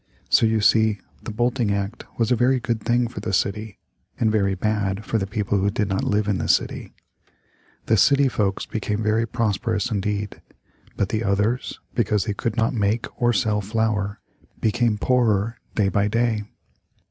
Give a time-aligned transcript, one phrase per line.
[0.29, 3.77] So you see the Bolting Act was a very good thing for the city,
[4.19, 6.95] and very bad for the people who did not live in the city.
[7.85, 10.41] The city folks became very prosperous indeed,
[10.97, 14.19] but the others, because they could not make or sell flour,
[14.59, 16.45] became poorer day by day.